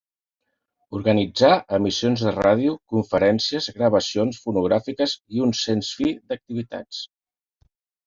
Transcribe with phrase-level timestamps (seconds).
[0.99, 1.49] Organitzà
[1.79, 7.09] emissions de ràdio, conferències, gravacions fonogràfiques i un sens fi d'activitats.